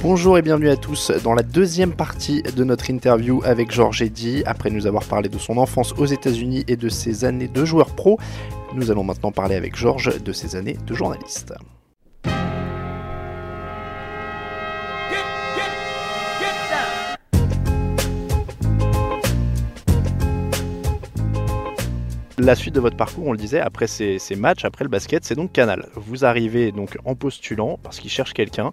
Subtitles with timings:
[0.00, 4.44] Bonjour et bienvenue à tous dans la deuxième partie de notre interview avec Georges Eddy.
[4.46, 7.96] Après nous avoir parlé de son enfance aux États-Unis et de ses années de joueur
[7.96, 8.16] pro,
[8.74, 11.52] nous allons maintenant parler avec Georges de ses années de journaliste.
[22.38, 25.24] La suite de votre parcours, on le disait, après ces, ces matchs, après le basket,
[25.24, 25.86] c'est donc Canal.
[25.94, 28.72] Vous arrivez donc en postulant parce qu'ils cherchent quelqu'un.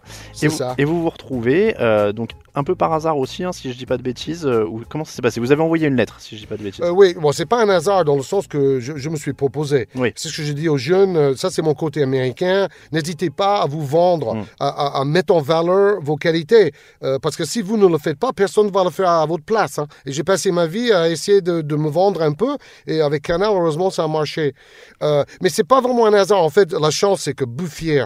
[0.78, 3.86] Et vous vous retrouvez, euh, donc un peu par hasard aussi, hein, si je dis
[3.86, 4.46] pas de bêtises.
[4.46, 5.40] euh, ou comment ça s'est passé?
[5.40, 6.84] Vous avez envoyé une lettre, si je dis pas de bêtises.
[6.84, 9.34] Euh, oui, bon, c'est pas un hasard dans le sens que je, je me suis
[9.34, 9.88] proposé.
[9.96, 10.12] Oui.
[10.16, 12.68] C'est ce que je dis aux jeunes, euh, ça c'est mon côté américain.
[12.92, 14.44] N'hésitez pas à vous vendre, Mm.
[14.60, 16.72] à, à- à mettre en valeur vos qualités.
[17.04, 19.26] Euh, parce que si vous ne le faites pas, personne ne va le faire à
[19.26, 19.80] votre place.
[19.80, 19.88] hein.
[20.06, 22.58] Et j'ai passé ma vie à essayer de, de me vendre un peu.
[22.88, 24.54] Et avec Canal, heureusement, ça a marché.
[25.02, 26.42] Mais c'est pas vraiment un hasard.
[26.42, 28.06] En fait, la chance, c'est que Bouffier,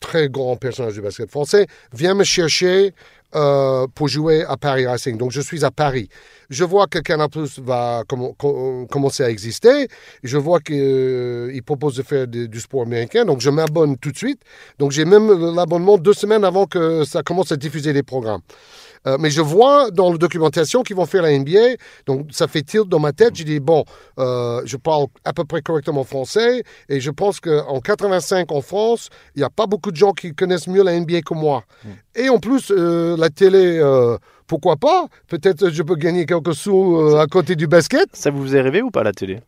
[0.00, 2.92] très grand personnage du basket français, vient me chercher
[3.36, 5.16] euh, pour jouer à Paris Racing.
[5.16, 6.08] Donc je suis à Paris.
[6.48, 9.86] Je vois que Canal Plus va commen- com- commencer à exister.
[10.24, 13.24] Je vois qu'il propose de faire du- du sport américain.
[13.24, 14.40] Donc je m'abonne tout de suite.
[14.78, 18.40] Donc j'ai même l'abonnement deux semaines avant que ça commence à diffuser les programmes.
[19.06, 22.62] Euh, mais je vois dans la documentation qu'ils vont faire la NBA, donc ça fait
[22.62, 23.34] tilt dans ma tête.
[23.34, 23.84] J'ai dit, bon,
[24.18, 29.08] euh, je parle à peu près correctement français et je pense qu'en 85 en France,
[29.34, 31.64] il n'y a pas beaucoup de gens qui connaissent mieux la NBA que moi.
[32.14, 33.80] Et en plus, euh, la télé,
[34.46, 35.06] pourquoi pas?
[35.28, 38.08] Peut-être je peux gagner quelques sous à côté du basket.
[38.12, 39.40] Ça vous faisait rêver ou pas la télé?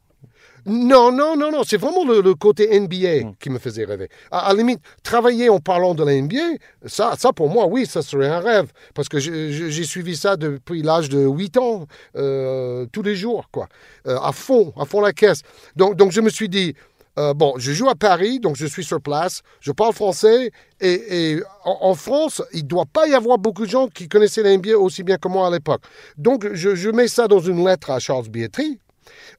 [0.66, 3.34] Non, non, non, non, c'est vraiment le, le côté NBA Mm.
[3.40, 4.08] qui me faisait rêver.
[4.30, 6.56] À, la limite, travailler en parlant de la NBA,
[6.86, 8.72] ça, ça pour moi, oui, ça serait un rêve.
[8.94, 11.86] Parce que j'ai suivi ça depuis l'âge de 8 ans,
[12.16, 13.68] euh, tous les jours, quoi.
[14.06, 15.42] Euh, à fond, à fond la caisse.
[15.76, 16.74] Donc, donc je me suis dit,
[17.18, 20.50] euh, bon, je joue à Paris, donc je suis sur place, je parle français,
[20.80, 24.08] et, et en, en France, il ne doit pas y avoir beaucoup de gens qui
[24.08, 25.82] connaissaient la NBA aussi bien que moi à l'époque.
[26.16, 28.78] Donc, je, je mets ça dans une lettre à Charles Bietri,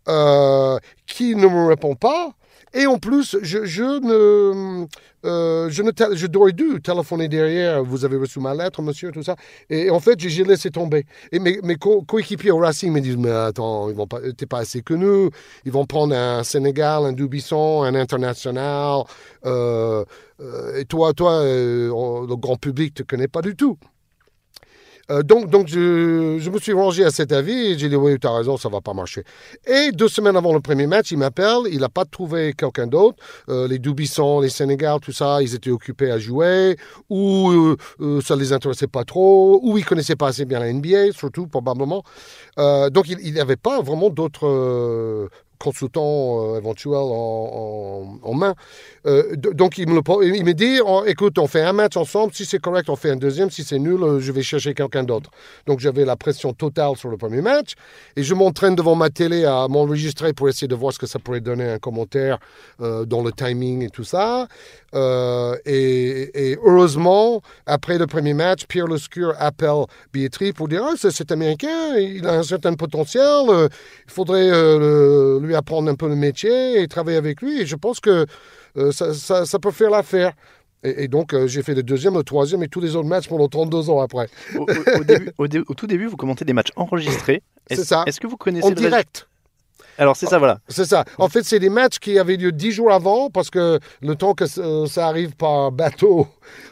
[0.08, 2.32] euh, qui ne me répond pas.
[2.76, 4.88] Et en plus, je, je ne,
[5.26, 7.84] euh, je ne, je dois dû téléphoner derrière.
[7.84, 9.36] Vous avez reçu ma lettre, monsieur, tout ça.
[9.70, 11.06] Et en fait, j'ai laissé tomber.
[11.32, 14.48] Et mes, mes co- coéquipiers au Racing me disent, mais attends, ils vont pas, t'es
[14.48, 15.30] pas assez connu.
[15.66, 19.04] Ils vont prendre un Sénégal, un Dubisson, un international.
[19.46, 20.04] Euh,
[20.42, 23.78] euh, et toi, toi, le grand public te connaît pas du tout.
[25.12, 28.18] Euh, donc, donc je, je me suis rangé à cet avis et j'ai dit oui,
[28.20, 29.24] tu as raison, ça va pas marcher.
[29.68, 33.18] Et deux semaines avant le premier match, il m'appelle, il n'a pas trouvé quelqu'un d'autre.
[33.50, 36.78] Euh, les Dubisson, les Sénégal, tout ça, ils étaient occupés à jouer,
[37.10, 37.52] ou
[38.00, 41.48] euh, ça les intéressait pas trop, ou ils connaissaient pas assez bien la NBA, surtout
[41.48, 42.04] probablement.
[42.58, 45.30] Donc il il n'avait pas vraiment d'autres
[45.64, 48.54] consultants euh, éventuels en, en- main.
[49.06, 52.90] Euh, donc il me, dit, oh, écoute, on fait un match ensemble, si c'est correct,
[52.90, 55.30] on fait un deuxième, si c'est nul, euh, je vais chercher quelqu'un d'autre.
[55.68, 57.74] Donc j'avais la pression totale sur le premier match,
[58.18, 61.20] et je m'entraîne devant ma télé à m'enregistrer pour essayer de voir ce que ça
[61.20, 62.40] pourrait donner un commentaire
[62.80, 64.48] dans le timing et tout ça.
[64.94, 70.94] Euh, et, et heureusement, après le premier match, Pierre Lescure appelle Bietri pour dire ah,
[70.98, 73.68] c'est cet Américain, il a un certain potentiel, euh,
[74.06, 74.80] il faudrait euh,
[75.40, 77.62] le- lui apprendre un peu le métier et travailler avec lui.
[77.62, 78.26] Et je pense que
[78.92, 80.34] ça, ça- ça peut faire l'affaire.
[80.84, 83.48] Et, et donc, j'ai fait le deuxième, le troisième et tous les autres matchs pendant
[83.48, 84.28] 32 ans après.
[84.58, 87.42] au, au- au début, au, dé- au tout début, vous commentez des matchs enregistrés.
[87.70, 88.04] Est-ce C'est ça.
[88.06, 89.28] Est-ce que vous connaissez En le direct.
[89.98, 90.60] Alors c'est ça, voilà.
[90.68, 91.06] C'est ça.
[91.18, 94.34] En fait, c'est des matchs qui avaient lieu dix jours avant parce que le temps
[94.34, 96.28] que ça, ça arrive par bateau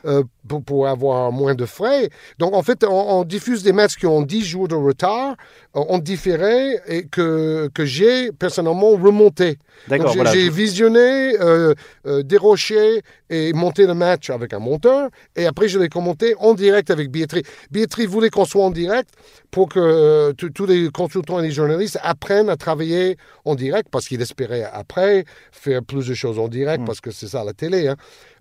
[0.06, 2.09] euh, pour, pour avoir moins de frais.
[2.39, 5.35] Donc, en fait, on, on diffuse des matchs qui ont dix jours de retard,
[5.75, 9.57] euh, en différé et que, que j'ai personnellement remonté.
[9.88, 10.31] D'accord, j'ai- voilà.
[10.33, 11.73] J'ai visionné, euh,
[12.06, 15.09] euh, déroché et monté le match avec un monteur.
[15.35, 17.44] Et après, je l'ai commenté en direct avec Bietri.
[17.71, 19.09] Bietri voulait qu'on soit en direct
[19.51, 24.07] pour que euh, tous les consultants et les journalistes apprennent à travailler en direct parce
[24.07, 27.88] qu'il espérait après faire plus de choses en direct parce que c'est ça la télé.
[27.88, 27.95] hein.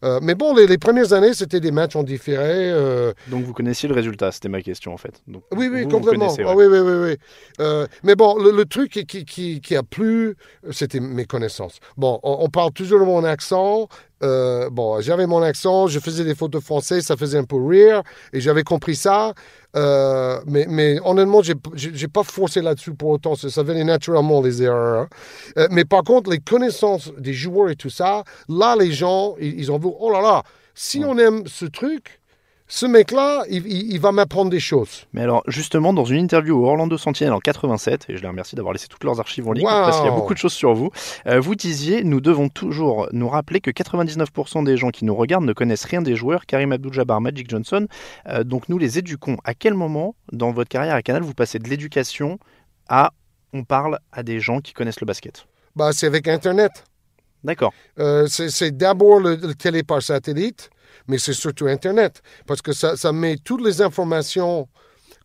[0.04, 2.70] Euh, mais bon, les, les premières années, c'était des matchs en différé.
[2.70, 5.22] euh, Donc vous connaissiez le résultat, c'était ma question en fait.
[5.28, 6.34] Donc, oui, oui, vous, vous complètement.
[6.46, 6.92] Ah oui, oui, oui.
[7.10, 7.16] oui.
[7.60, 10.36] Euh, mais bon, le, le truc qui, qui, a plu,
[10.70, 11.78] c'était mes connaissances.
[11.96, 13.88] Bon, on, on parle toujours de mon accent.
[14.22, 17.56] Euh, bon, j'avais mon accent, je faisais des fautes de français, ça faisait un peu
[17.56, 18.02] rire,
[18.34, 19.32] et j'avais compris ça.
[19.76, 23.34] Euh, mais, mais honnêtement, j'ai j'ai pas forcé là-dessus pour autant.
[23.34, 25.04] Ça, ça venait naturellement, les erreurs.
[25.04, 25.08] hein.
[25.56, 29.58] Euh, mais par contre, les connaissances des joueurs et tout ça, là, les gens, ils,
[29.58, 30.42] ils ont vu, oh là là,
[30.82, 32.20] si on aime ce truc,
[32.72, 35.06] ce mec-là, il, il- il va m'apprendre des choses.
[35.12, 38.54] Mais alors, justement, dans une interview au Orlando Sentinel en 87, et je les remercie
[38.56, 39.70] d'avoir laissé toutes leurs archives en ligne, Wow.
[39.72, 40.90] parce qu'il y a beaucoup de choses sur vous,
[41.26, 45.44] euh, vous disiez, nous devons toujours nous rappeler que 99% des gens qui nous regardent
[45.46, 47.88] ne connaissent rien des joueurs, Karim Abdul-Jabbar, Magic Johnson,
[48.28, 49.36] euh, donc nous les éduquons.
[49.44, 52.38] À quel moment, dans votre carrière à Canal, vous passez de l'éducation
[52.88, 53.10] à
[53.52, 55.44] on parle à des gens qui connaissent le basket?
[55.74, 56.84] Bah, c'est avec Internet.
[57.44, 57.72] D'accord.
[57.98, 60.70] Euh, c'est d'abord le, le télé par satellite,
[61.08, 62.22] mais c'est surtout Internet.
[62.46, 64.68] Parce que ça, ça met toutes les informations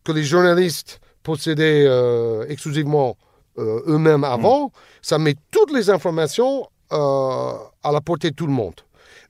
[0.04, 3.16] que les journalistes possédaient euh, exclusivement
[3.58, 4.70] euh, eux-mêmes avant.
[5.02, 8.80] Ça met toutes les informations à la portée de tout le monde.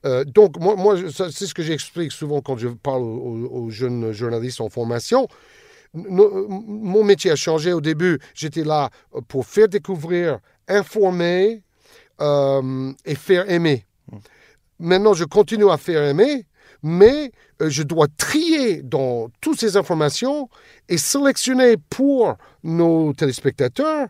[0.05, 4.61] Euh, donc, moi, c'est ce que j'explique souvent quand je parle aux, aux jeunes journalistes
[4.61, 5.27] en formation.
[5.95, 8.19] No- mon métier a changé au début.
[8.35, 8.91] J'étais là
[9.29, 10.39] pour faire découvrir,
[10.69, 11.63] informer
[12.21, 13.85] euh, et faire aimer.
[14.79, 16.47] Maintenant, je continue à faire aimer,
[16.83, 17.33] mais
[17.63, 20.49] euh, je dois trier dans toutes ces informations
[20.89, 24.09] et sélectionner pour nos téléspectateurs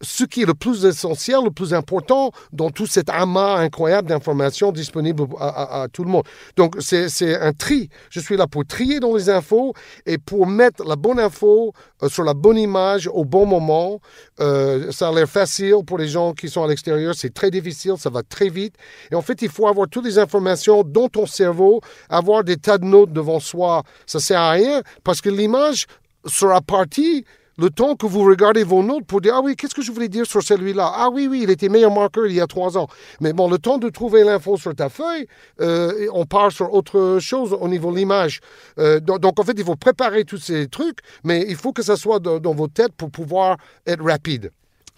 [0.00, 4.72] ce qui est le plus essentiel, le plus important dans tout cet amas incroyable d'informations
[4.72, 6.24] disponibles à, tout le monde.
[6.56, 7.88] Donc, c'est c'est un tri.
[8.10, 9.72] Je suis là pour trier dans les infos
[10.04, 11.72] et pour mettre la bonne info
[12.02, 14.00] euh, sur la bonne image au bon moment.
[14.40, 17.14] Euh, ça a l'air facile pour les gens qui sont à l'extérieur.
[17.14, 18.74] C'est très difficile, ça va très vite.
[19.10, 22.78] Et en fait, il faut avoir toutes les informations dans ton cerveau, avoir des tas
[22.78, 23.82] de notes devant soi.
[24.06, 25.86] Ça sert à rien parce que l'image
[26.26, 27.24] sera partie
[27.58, 30.08] le temps que vous regardez vos notes pour dire Ah oui, qu'est-ce que je voulais
[30.08, 30.92] dire sur celui-là?
[30.94, 32.88] Ah oui, oui, il était meilleur marqueur il y a trois ans.
[33.20, 35.26] Mais bon, le temps de trouver l'info sur ta feuille,
[35.60, 38.40] euh, on part sur autre chose au niveau de l'image.
[38.78, 41.96] Euh, donc, en fait, il faut préparer tous ces trucs, mais il faut que ça
[41.96, 43.56] soit dans, dans vos têtes pour pouvoir
[43.86, 44.50] être rapide.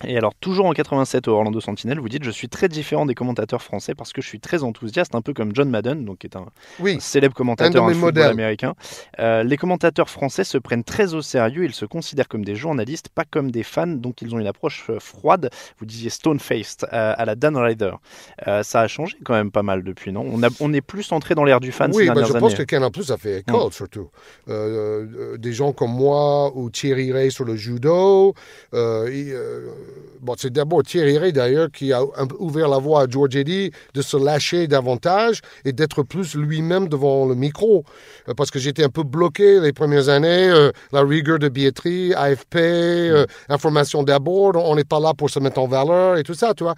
[0.07, 3.15] Et alors, toujours en 87 au Orlando Sentinel, vous dites Je suis très différent des
[3.17, 6.29] commentateurs français parce que je suis très enthousiaste, un peu comme John Madden, donc qui
[6.29, 6.47] est un,
[6.79, 8.75] Oui, célèbre commentateur Un football américain.
[9.19, 13.09] Euh, les commentateurs français se prennent très au sérieux, ils se considèrent comme des journalistes,
[13.09, 17.15] pas comme des fans, donc ils ont une approche euh, froide, vous disiez stone-faced, euh,
[17.17, 17.93] à la Dan Ryder.
[18.63, 20.25] Ça a changé quand même pas mal depuis, non?
[20.33, 22.41] On, a- on est plus entré dans l'ère du fan oui ces dernières je années.
[22.41, 24.11] pense que Canal Plus a fait école, surtout.
[24.47, 28.35] Des gens comme moi ou Thierry Ray sur le judo.
[28.75, 29.33] Et,
[30.21, 32.03] bon, c'est d'abord Thierry Ray, d'ailleurs, qui a
[32.39, 37.27] ouvert la voie à George Eddy de se lâcher davantage et d'être plus lui-même devant
[37.27, 37.85] le micro.
[38.29, 40.49] Euh, parce que j'étais un peu bloqué les premières années.
[40.51, 44.57] euh, la rigueur de billetterie, AFP, euh, information d'abord.
[44.57, 46.75] On n'est pas là pour se mettre en valeur et tout ça, tu vois.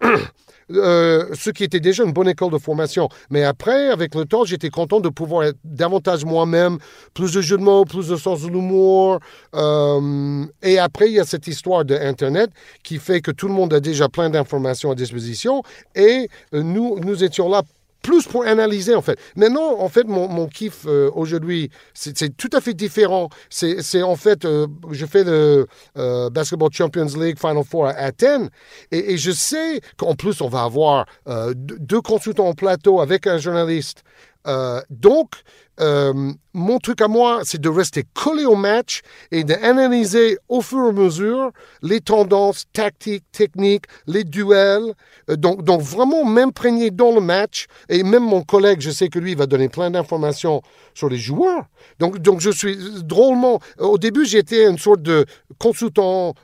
[0.70, 3.08] Euh, ce qui était déjà une bonne école de formation.
[3.30, 6.78] Mais après, avec le temps, j'étais content de pouvoir être davantage moi-même,
[7.14, 9.18] plus de jeux de mots, plus de sens de l'humour.
[9.54, 12.50] Euh, et après, il y a cette histoire d'Internet
[12.82, 15.62] qui fait que tout le monde a déjà plein d'informations à disposition.
[15.94, 17.62] Et euh, nous, nous étions là
[18.02, 19.18] plus pour analyser en fait.
[19.36, 23.28] Maintenant, en fait, mon, kiff euh, aujourd'hui, c'est tout à fait différent.
[23.50, 25.66] C'est en fait, euh, je fais le
[25.96, 28.50] euh, Basketball Champions League Final Four à Athènes
[28.90, 31.06] et, et je sais qu'en plus, on va avoir
[31.54, 34.02] deux consultants en plateau avec un journaliste.
[34.48, 35.32] Euh, donc,
[35.80, 40.86] euh, mon truc à moi, c'est de rester collé au match et d'analyser au fur
[40.86, 41.52] et à mesure
[41.82, 44.94] les tendances tactiques, techniques, les duels.
[45.30, 47.66] Euh, donc, vraiment m'imprégner dans le match.
[47.88, 50.62] Et même mon collègue, je sais que lui, il va donner plein d'informations
[50.94, 51.66] sur les joueurs.
[51.98, 53.60] Donc je suis drôlement...
[53.78, 55.26] Au début, j'étais une sorte de
[55.58, 56.34] consultant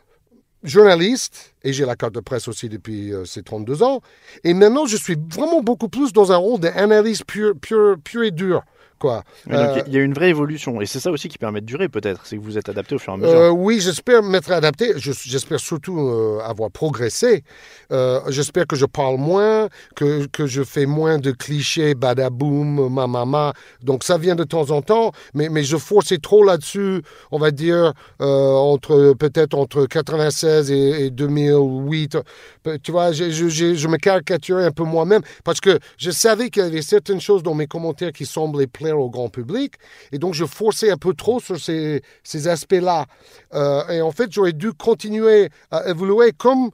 [0.65, 4.01] journaliste, et j'ai la carte de presse aussi depuis euh, ces 32 ans.
[4.43, 8.31] Et maintenant, je suis vraiment beaucoup plus dans un rôle d'analyse pure, pure, pure et
[8.31, 8.63] dure.
[9.05, 9.23] Quoi.
[9.51, 11.91] Euh, il y a une vraie évolution, et c'est ça aussi qui permet de durer
[11.91, 13.39] peut-être, c'est que vous êtes adapté au fur et à mesure.
[13.39, 14.93] Euh, oui, j'espère m'être adapté.
[14.97, 17.45] Je- J'espère surtout euh, avoir progressé.
[18.29, 23.53] J'espère que je parle moins, que, que je fais moins de clichés, badaboum, mamama.
[23.83, 27.51] Donc ça vient de temps en temps, mais, mais je forçais trop là-dessus, on va
[27.51, 32.19] dire, entre peut-être entre 96 et, et 2008.
[32.63, 36.11] Pe- Tu vois, je, je, je- je me caricaturais un peu moi-même parce que je
[36.11, 39.75] savais qu'il y avait certaines choses dans mes commentaires qui semblaient plaire au grand public.
[40.13, 43.07] Et donc, je forçais un peu trop sur ces, ces aspects-là.
[43.55, 46.71] Euh, et en fait, j'aurais dû continuer à évoluer comme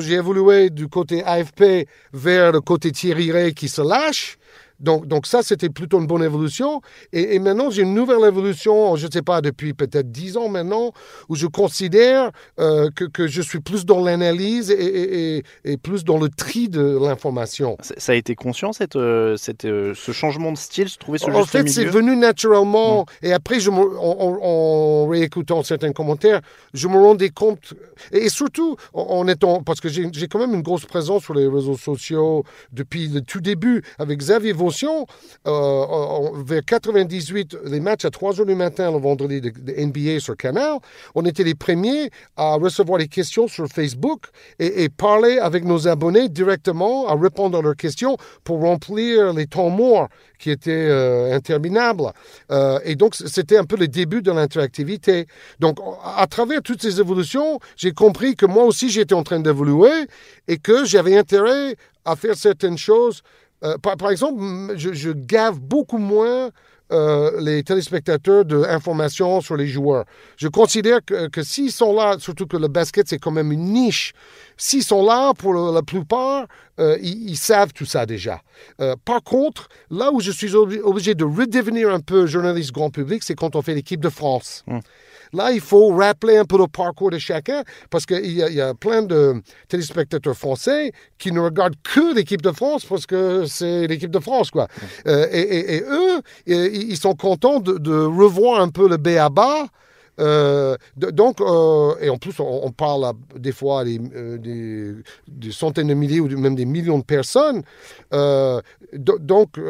[0.00, 4.38] j'ai évolué du côté AFP vers le côté Thierry Ray qui se lâche.
[4.80, 6.80] Donc, donc ça, c'était plutôt une bonne évolution.
[7.12, 10.48] Et, et maintenant, j'ai une nouvelle évolution, je ne sais pas, depuis peut-être dix ans
[10.48, 10.92] maintenant,
[11.28, 12.30] où je considère
[12.60, 16.68] euh, que, que, je suis plus dans l'analyse et, et, et, plus dans le tri
[16.68, 17.76] de l'information.
[17.80, 21.44] Ça a été conscient, cette, euh, cette, euh, ce changement de style, trouver ce En
[21.44, 23.04] fait, c'est venu naturellement.
[23.22, 26.40] Et après, je me, en, en- en réécoutant certains commentaires,
[26.74, 27.74] je me rendais compte,
[28.12, 31.46] et surtout en, en étant, parce que j'ai quand même une grosse présence sur les
[31.48, 34.52] réseaux sociaux depuis le tout début avec Xavier
[35.46, 40.36] Euh, vers 98, les matchs à 3 heures du matin le vendredi de, NBA sur
[40.36, 40.78] Canal,
[41.14, 44.26] on était les premiers à recevoir les questions sur Facebook
[44.58, 49.46] et, et parler avec nos abonnés directement, à répondre à leurs questions pour remplir les
[49.46, 50.08] temps morts
[50.38, 52.12] qui étaient euh, interminables.
[52.50, 55.26] Euh, et donc, c'était un peu le début de l'interactivité.
[55.58, 60.06] Donc, à travers toutes ces évolutions, j'ai compris que moi aussi, j'étais en train d'évoluer
[60.46, 63.22] et que j'avais intérêt à faire certaines choses.
[63.64, 64.40] Euh, par, exemple,
[64.76, 66.50] je, gave beaucoup moins
[66.92, 70.04] euh, les téléspectateurs d'informations sur les joueurs.
[70.36, 74.12] Je considère que, s'ils sont là, surtout que le basket, c'est quand même une niche,
[74.56, 76.46] s'ils sont là, pour la plupart,
[76.78, 78.40] euh, ils, savent tout ça déjà.
[79.04, 83.22] Par contre, là où je suis obli- obligé de redevenir un peu journaliste grand public,
[83.24, 84.64] c'est quand on fait l'équipe de France.
[85.32, 88.74] Là, il faut rappeler un peu le parcours de chacun parce qu'il y, y a
[88.74, 94.10] plein de téléspectateurs français qui ne regardent que l'équipe de France parce que c'est l'équipe
[94.10, 94.68] de France, quoi.
[95.06, 98.96] Euh, et, et- et eux, ils ils sont contents de, de revoir un peu le
[98.96, 99.66] B à bas.
[100.18, 105.94] Euh, donc, euh, et en plus, on, parle des fois des, euh, des, centaines de
[105.94, 107.62] milliers ou même des millions de personnes.
[108.12, 109.60] Do- donc,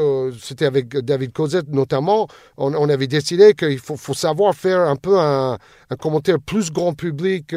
[0.40, 5.58] c'était avec David Cosette notamment, on, avait décidé qu'il faut, savoir faire un peu un,
[5.90, 7.54] un commentaire plus grand public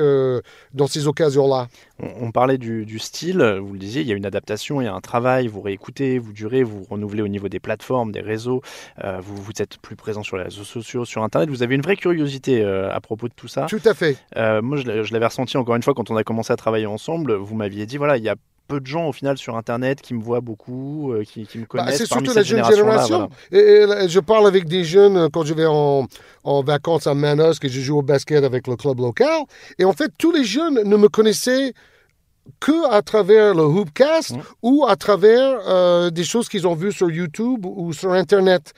[0.73, 1.67] dans ces occasions-là.
[2.01, 4.85] On, on parlait du, du style, vous le disiez, il y a une adaptation, il
[4.85, 8.21] y a un travail, vous réécoutez, vous durez, vous renouvelez au niveau des plateformes, des
[8.21, 8.61] réseaux,
[9.03, 11.81] euh, vous, vous êtes plus présent sur les réseaux sociaux, sur Internet, vous avez une
[11.81, 13.67] vraie curiosité euh, à propos de tout ça.
[13.67, 14.17] Tout à fait.
[14.35, 16.85] Euh, moi, je je l'avais ressenti encore une fois quand on a commencé à travailler
[16.85, 18.35] ensemble, vous m'aviez dit, voilà, il y a
[18.71, 21.63] peu de gens au final sur Internet qui me voient beaucoup, euh, qui, qui me
[21.63, 21.97] Bah, connaissent.
[21.97, 23.29] c'est parmi surtout la jeune génération.
[23.51, 24.03] voilà.
[24.03, 26.05] Et, je parle avec des jeunes euh, quand je vais en,
[26.43, 29.41] en vacances à Manosque et je joue au basket avec le club local.
[29.79, 31.73] Et en fait, tous les jeunes ne me connaissaient
[32.59, 34.41] que à travers le Hoopcast Mm.
[34.63, 38.73] ou à travers euh, des choses qu'ils ont vues sur YouTube ou sur Internet.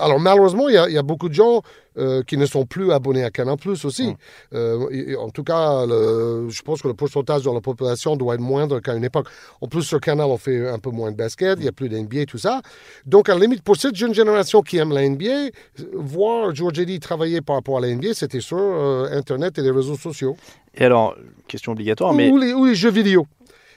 [0.00, 1.62] Alors malheureusement, il y y a beaucoup de gens
[2.00, 4.14] euh, qui ne sont plus abonnés à Canal Plus aussi.
[4.54, 8.16] Euh, et- et en tout cas, le- je pense que le pourcentage dans la population
[8.16, 9.26] doit être moindre qu'à une époque.
[9.60, 11.88] En plus, sur Canal, on fait un peu moins de basket, il n'y a plus
[11.88, 12.62] d'NBA, tout ça.
[13.06, 15.50] Donc, à la limite, pour cette jeune génération qui aime la NBA,
[15.94, 19.70] voir George Eddy travailler par rapport à la NBA, c'était sur euh, Internet et les
[19.70, 20.36] réseaux sociaux.
[20.74, 21.16] Et alors,
[21.48, 22.30] question obligatoire, mais.
[22.30, 23.26] Ou, les, ou les jeux vidéo.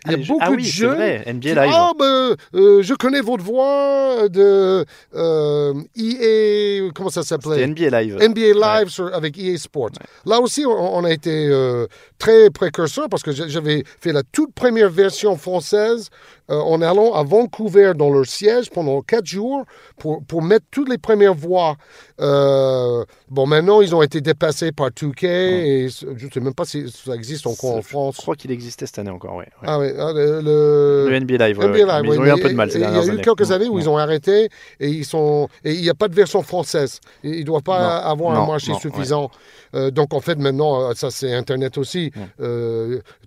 [0.06, 1.72] Il y Ah, a jeux- beaucoup ah oui, de jeunes vrai, NBA qui- Live.
[1.74, 7.64] Ah, ben, euh, je connais votre voix de euh, EA, comment ça s'appelait?
[7.68, 8.18] NBA Live.
[8.22, 9.92] NBA Live sur- avec EA Sports.
[10.26, 11.88] Là aussi, on, on a été euh,
[12.20, 16.10] très précurseur parce que j'a- j'avais fait la toute première version française
[16.50, 19.64] euh, en allant à Vancouver dans leur siège pendant quatre jours
[19.98, 21.76] pour, pour mettre toutes les premières voix.
[22.20, 26.66] Euh, bon, maintenant, ils ont été dépassés par 2K et je ne sais même pas
[26.66, 28.18] si ça existe encore en Je France.
[28.18, 29.46] crois qu'il existait cette année encore, ouais.
[29.46, 29.68] ouais.
[29.68, 32.02] Ah oui, ah, le, le- NBA Live, ouais, NBA ouais.
[32.02, 33.22] Live, oui, ils ont eu un peu de mal ces il y a eu années.
[33.22, 36.16] quelques années où ils ont arrêté et ils sont et il n'y a pas de
[36.16, 37.00] version française.
[37.24, 39.32] Il ne doit pas Non, avoir un marché suffisant.
[39.76, 42.12] Euh, donc en fait maintenant, euh, ça c'est Internet aussi.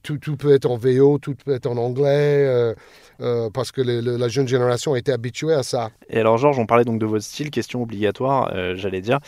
[0.02, 2.74] Tout, tout peut être en VO, tout peut être en anglais.
[3.20, 5.90] Euh, parce que la jeune génération a été habituée à ça.
[6.08, 9.18] Et alors, Georges, on parlait donc de votre style, question obligatoire, euh, j'allais dire.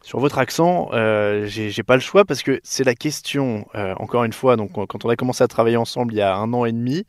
[0.00, 4.24] Sur votre accent, euh, j'ai pas le choix parce que c'est la question, euh, encore
[4.24, 6.64] une fois, donc quand on a commencé à travailler ensemble il y a un an
[6.64, 7.04] et demi,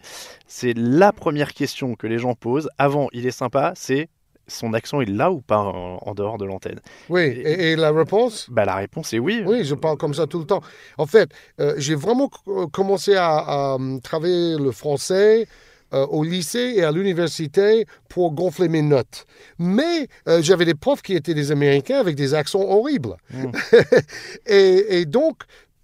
[0.48, 2.68] c'est la première question que les gens posent.
[2.78, 4.10] Avant, il est sympa, c'est
[4.48, 6.80] son accent, il l'a ou pas en, en dehors de l'antenne?
[7.10, 8.50] Oui, et, et la réponse?
[8.50, 9.44] Bah la réponse est oui.
[9.46, 10.62] Oui, je parle comme ça tout le temps.
[10.98, 15.48] En fait, euh, j'ai vraiment co- commencé à, à, travailler le français
[15.94, 19.26] euh, au lycée et à l'université pour gonfler mes notes.
[19.58, 23.16] Mais euh, j'avais des profs qui étaient des Américains avec des accents horribles.
[23.32, 23.52] Mm.
[24.46, 25.38] et, et donc,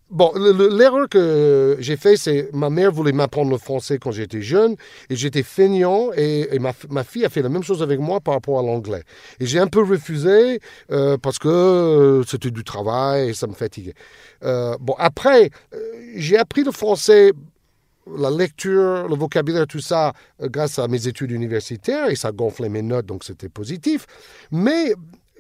[0.10, 4.12] bon, le- le- l'erreur que j'ai fait, c'est ma mère voulait m'apprendre le français quand
[4.12, 4.76] j'étais jeune
[5.10, 8.20] et j'étais feignant et, et ma, ma fille a fait la même chose avec moi
[8.22, 9.04] par rapport à l'anglais.
[9.40, 10.60] Et j'ai un peu refusé
[10.92, 13.96] euh, parce que euh, c'était du travail et ça me fatiguait.
[14.44, 15.78] Euh, bon, après, euh,
[16.16, 17.32] j'ai appris le français,
[18.08, 22.70] la lecture, le vocabulaire, tout ça, euh, grâce à mes études universitaires et ça gonflait
[22.70, 24.06] mes notes, donc c'était positif.
[24.52, 24.94] Mais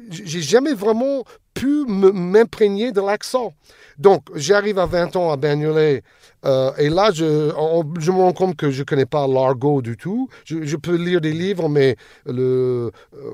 [0.10, 3.54] j'ai jamais vraiment pu m'imprégner de l'accent.
[3.98, 6.04] Donc, j'arrive à 20 ans à Bagnolet
[6.46, 7.52] euh, et là, je,
[8.00, 10.30] je, me rends compte que je ne connais pas l'argot du tout.
[10.46, 11.96] Je, peux lire des livres, mais
[12.26, 13.32] le, euh,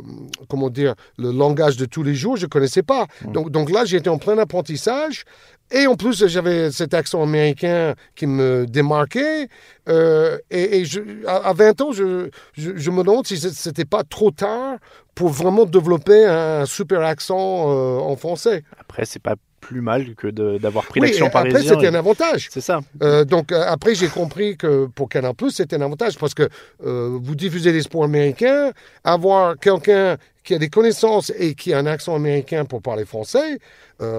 [0.48, 3.08] comment dire, le langage de tous les jours, je ne connaissais pas.
[3.26, 3.32] Mm.
[3.34, 5.26] Donc, donc là, j'étais en plein apprentissage.
[5.72, 9.48] Et en plus, j'avais cet accent américain qui me démarquait.
[9.90, 10.84] Euh, et,
[11.28, 14.78] à, 20 ans, je, je, me demande si c'était pas trop tard
[15.16, 18.64] pour vraiment développer un super accent en français.
[18.80, 21.62] Après, c'est pas plus mal que d'avoir pris l'action parisienne.
[21.62, 22.50] Après, c'était un avantage.
[22.52, 22.82] C'est ça.
[23.02, 26.50] Euh, donc, euh, après, j'ai compris que pour Canal+, c'était un avantage parce que
[26.84, 28.72] euh, vous diffusez des sports américains,
[29.04, 33.60] avoir quelqu'un qui a des connaissances et qui a un accent américain pour parler français,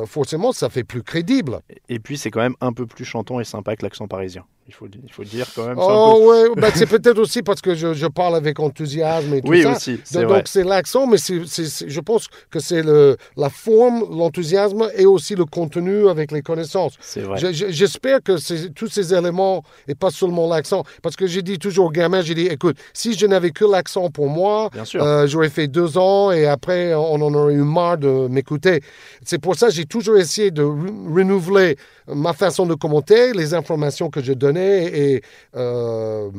[0.06, 1.60] forcément, ça fait plus crédible.
[1.88, 4.44] Et puis, c'est quand même un peu plus chantant et sympa que l'accent parisien.
[4.68, 5.76] Il faut, il faut dire quand même.
[5.76, 9.48] Oh, ouais, bah, c'est peut-être aussi parce que je, je, parle avec enthousiasme et tout
[9.48, 9.72] oui, ça.
[9.72, 15.34] Aussi, donc, c'est l'accent, mais c'est, je pense que c'est la forme, l'enthousiasme et aussi
[15.34, 16.94] le contenu avec les connaissances.
[17.00, 17.52] C'est vrai.
[17.52, 20.84] j'espère que tous ces éléments et pas seulement l'accent.
[21.02, 24.10] Parce que j'ai dit toujours aux gamins, j'ai dit, écoute, si je n'avais que l'accent
[24.10, 28.28] pour moi, euh, j'aurais fait deux ans et après, on en aurait eu marre de
[28.28, 28.80] m'écouter.
[29.24, 31.76] C'est pour ça que j'ai toujours essayé de renouveler
[32.08, 35.22] ma façon de commenter, les informations que je donnais et,
[35.56, 36.30] euh,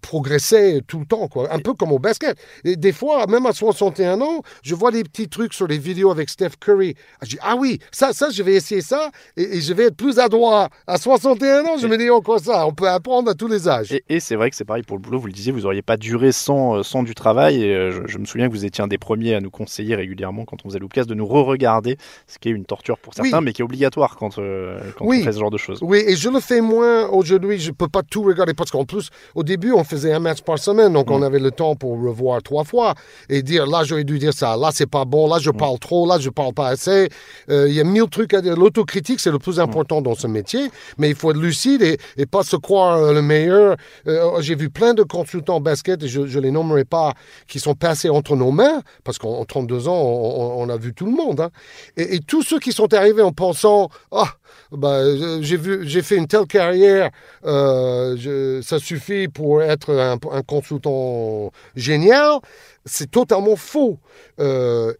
[0.00, 1.52] progresser tout le temps, quoi.
[1.52, 2.36] un peu comme au basket.
[2.64, 6.10] Et des fois, même à 61 ans, je vois des petits trucs sur les vidéos
[6.10, 6.94] avec Steph Curry.
[7.22, 10.18] Je dis, ah oui, ça, ça, je vais essayer ça et, je vais être plus
[10.18, 10.68] adroit.
[10.86, 13.68] À 61 ans, je me dis, oh, quoi ça On peut apprendre à tous les
[13.68, 13.96] âges.
[14.08, 15.96] Et, c'est vrai que c'est pareil pour le boulot, vous le disiez, vous n'auriez pas
[15.96, 17.62] duré sans, euh, sans du travail.
[17.62, 20.44] Et euh, je, me souviens que vous étiez un des premiers à nous conseiller régulièrement
[20.44, 23.52] quand on faisait l'occasion de nous re-regarder, ce qui est une torture pour certains, mais
[23.52, 25.20] qui est obligatoire quand, quand oui.
[25.20, 25.78] on fait ce genre de choses.
[25.82, 27.58] Oui, et je le fais moins aujourd'hui.
[27.58, 30.42] Je ne peux pas tout regarder parce qu'en plus, au début, on faisait un match
[30.42, 31.24] par semaine, donc on mm.
[31.24, 32.94] avait le temps pour revoir trois fois
[33.28, 35.56] et dire là, j'aurais dû dire ça, là, c'est pas bon, là, je mm.
[35.56, 37.08] parle trop, là, je parle pas assez.
[37.50, 38.56] Euh, il y a mille trucs à dire.
[38.56, 39.62] L'autocritique, c'est le plus mm.
[39.62, 43.12] important dans ce métier, mais il faut être lucide et, et pas se croire euh,
[43.12, 43.76] le meilleur.
[44.06, 47.14] Euh, j'ai vu plein de consultants basket, et je ne les nommerai pas,
[47.46, 48.73] qui sont passés entre nos mains,
[49.04, 51.40] parce qu'en 32 ans, on, a vu tout le monde.
[51.40, 51.50] Hein.
[51.96, 54.32] Et, tous ceux qui sont arrivés en pensant, ah,
[54.72, 55.02] bah,
[55.40, 57.10] j'ai vu, j'ai fait une telle carrière,
[57.44, 62.38] euh, ça suffit pour être un, consultant génial.
[62.84, 63.98] C'est totalement faux.
[64.40, 64.92] Euh,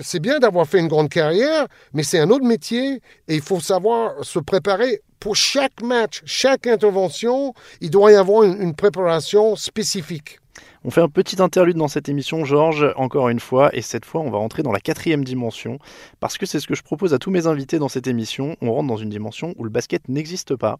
[0.00, 3.60] c'est bien d'avoir fait une grande carrière, mais c'est un autre métier et il faut
[3.60, 7.52] savoir se préparer pour chaque match, chaque intervention.
[7.80, 10.38] Il doit y avoir une préparation spécifique.
[10.88, 14.22] On fait un petit interlude dans cette émission, Georges, encore une fois, et cette fois
[14.22, 15.78] on va rentrer dans la quatrième dimension,
[16.18, 18.72] parce que c'est ce que je propose à tous mes invités dans cette émission, on
[18.72, 20.78] rentre dans une dimension où le basket n'existe pas.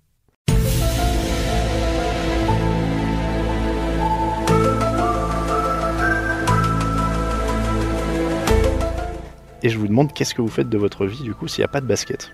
[9.62, 11.66] Et je vous demande qu'est-ce que vous faites de votre vie du coup s'il n'y
[11.66, 12.32] a pas de basket?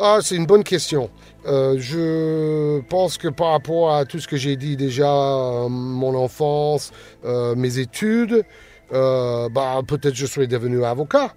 [0.00, 1.10] Ah, c'est une bonne question.
[1.46, 6.14] Euh, je pense que par rapport à tout ce que j'ai dit déjà, euh, mon
[6.14, 6.92] enfance,
[7.24, 8.44] euh, mes études,
[8.90, 11.34] bah, peut-être je serais devenu avocat.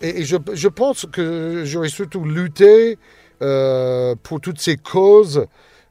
[0.00, 2.98] et, je, pense que j'aurais surtout lutté
[3.38, 5.46] pour toutes ces causes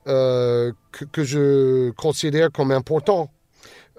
[0.05, 0.73] que,
[1.11, 3.29] que, je considère comme importantes.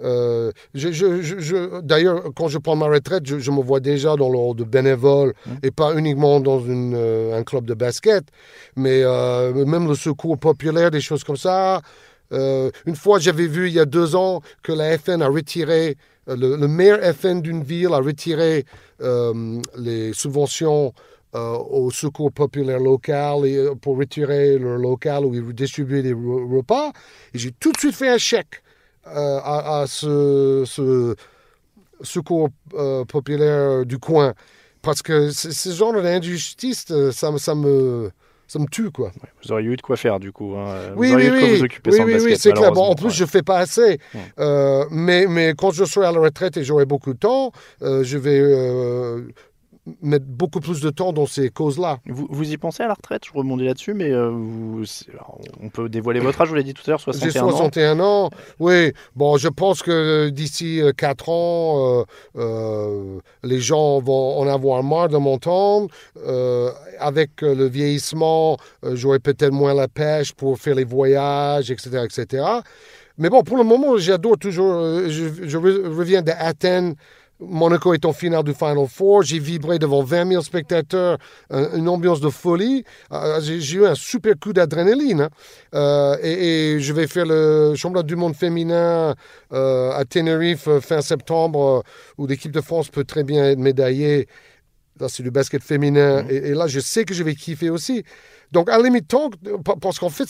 [0.03, 4.57] Euh, je, D'ailleurs, quand je prends ma retraite, je, me vois déjà dans le rôle
[4.57, 5.51] de bénévole mmh.
[5.63, 8.25] et pas uniquement dans une, euh, un club de basket,
[8.77, 11.81] mais euh, même le secours populaire, des choses comme ça.
[12.33, 16.57] une fois, j'avais vu il y a deux ans que la FN a retiré, le,
[16.57, 18.65] le maire FN d'une ville a retiré
[19.77, 20.93] les subventions
[21.35, 26.93] au secours populaire local et, pour retirer leur local où ils distribuaient des repas.
[27.35, 28.62] Et j'ai tout de suite fait un chèque
[29.07, 31.15] euh, à, ce,
[32.03, 34.35] secours euh, populaire du coin.
[34.81, 38.11] Parce que ce genre d'injustice, euh, ça, ça, me,
[38.49, 39.13] ça me tue, quoi.
[39.45, 40.55] vous auriez eu de quoi faire, du coup.
[40.57, 40.93] Hein.
[40.97, 41.57] Oui, oui, oui.
[41.57, 42.73] Vous occuper oui, oui, oui, c'est clair.
[42.73, 43.99] Bon, en plus, je ne fais pas assez.
[44.91, 48.41] mais, mais quand je serai à la retraite et j'aurai beaucoup de temps, je vais
[50.01, 51.99] mettre beaucoup plus de temps dans ces causes-là.
[52.07, 53.25] Vous, vous, y pensez à la retraite?
[53.27, 54.85] Je rebondis là-dessus, mais euh, vous,
[55.61, 57.33] on peut dévoiler votre âge, je vous l'ai dit tout à l'heure, 61 ans.
[57.33, 58.31] J'ai 61 ans.
[58.61, 58.93] oui.
[59.17, 62.05] Bon, je pense que d'ici 4 euh, ans,
[62.37, 65.89] euh, les gens vont en avoir marre de m'entendre.
[67.01, 72.45] avec le vieillissement, j'aurai peut-être moins la pêche pour faire les voyages, etc., etc.
[73.19, 74.75] Mais bon, pour le moment, j'adore toujours.
[75.09, 76.95] Je, je reviens d'Athènes
[77.49, 79.23] Monaco est en finale du Final Four.
[79.23, 81.19] J'ai vibré devant 20 000 spectateurs,
[81.51, 82.85] une ambiance de folie.
[83.41, 85.29] J'ai eu un super coup d'adrénaline.
[85.73, 86.17] Hein.
[86.23, 89.15] et, je vais faire le championnat du monde féminin
[89.51, 91.83] à Tenerife fin septembre,
[92.19, 94.29] où l'équipe de France peut très bien être médaillée.
[95.01, 96.23] Là, c'est du basket féminin.
[96.23, 96.31] Mmh.
[96.31, 98.05] Et, et, là, je sais que je vais kiffer aussi.
[98.53, 99.31] Donc, à la limite, tant,
[99.81, 100.27] parce qu'en fait,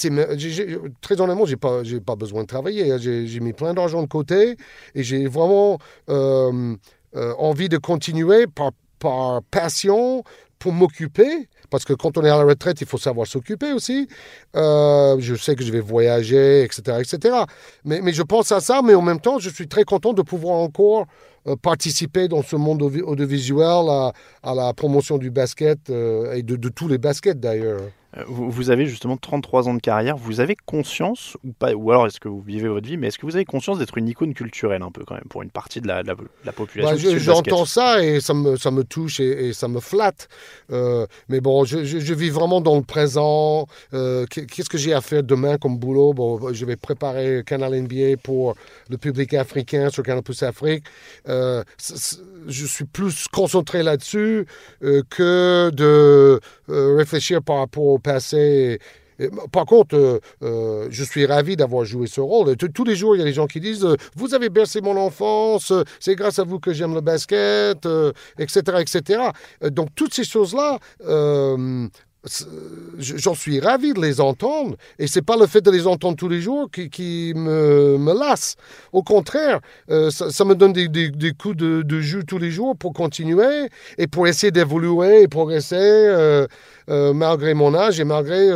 [1.00, 2.92] très honnêtement, je n'ai pas, pas besoin de travailler.
[2.92, 2.98] Hein.
[2.98, 4.56] J'ai mis plein d'argent de côté
[4.94, 6.76] et j'ai vraiment euh,
[7.16, 10.22] euh, envie de continuer par, par passion
[10.58, 11.48] pour m'occuper.
[11.70, 14.06] Parce que quand on est à la retraite, il faut savoir s'occuper aussi.
[14.56, 16.98] Euh, je sais que je vais voyager, etc.
[17.00, 17.34] etc.
[17.84, 20.22] Mais, mais je pense à ça, mais en même temps, je suis très content de
[20.22, 21.06] pouvoir encore
[21.60, 24.12] participer dans ce monde audiovisuel à,
[24.44, 27.80] à la promotion du basket et de tous les baskets d'ailleurs.
[28.16, 30.16] Euh, vous, avez justement 33 ans de carrière.
[30.16, 33.18] Vous avez conscience, ou pas, ou alors est-ce que vous vivez votre vie, mais est-ce
[33.18, 35.80] que vous avez conscience d'être une icône culturelle un peu quand même pour une partie
[35.80, 39.68] de la, la, population bah, J'entends ça et ça me, ça me touche et, ça
[39.68, 40.28] me flatte.
[40.70, 43.66] Euh, mais bon, je, je, vis vraiment dans le présent.
[43.94, 46.12] Euh, qu'est-ce que j'ai à faire demain comme boulot?
[46.12, 48.54] Bon, Je vais préparer Canal NBA pour
[48.90, 50.84] le public africain sur Canal Plus Afrique.
[51.26, 54.46] je suis plus concentré là-dessus
[54.80, 58.78] que de réfléchir par rapport au passé.
[59.50, 62.56] Par contre, euh, euh, je suis ravi d'avoir joué ce rôle.
[62.56, 64.96] Tous les jours, il y a des gens qui disent euh, Vous avez bercé mon
[64.96, 67.86] enfance, c'est grâce à vous que j'aime le basket,
[68.38, 69.22] etc., etc.
[69.70, 70.78] Donc, toutes ces choses-là,
[72.98, 76.28] j'en suis ravi de les entendre et c'est pas le fait de les entendre tous
[76.28, 78.56] les jours qui, me, me, lasse.
[78.92, 79.60] Au contraire,
[80.10, 84.26] ça, me donne des, coups de, de, jus tous les jours pour continuer et pour
[84.28, 85.76] essayer d'évoluer et progresser.
[85.78, 86.46] Euh,
[86.88, 88.48] malgré mon âge et malgré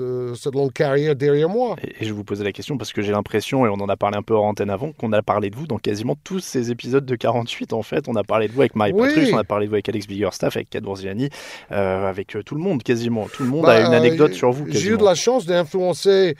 [0.00, 1.76] euh, cette longue carrière derrière moi.
[1.82, 4.16] Et, je vous posais la question parce que j'ai l'impression, et on en a parlé
[4.16, 7.04] un peu en antenne avant, qu'on a parlé de vous dans quasiment tous ces épisodes
[7.04, 8.08] de 48 en fait.
[8.08, 10.06] On a parlé de vous avec Marie Patrice, on a parlé de vous avec Alex
[10.06, 11.28] Biggerstaff, avec Kat Bourziani,
[11.70, 13.26] euh, avec tout le monde quasiment.
[13.32, 14.66] Tout le monde a bah, une anecdote sur vous.
[14.68, 16.34] J'ai eu de la chance d'influencer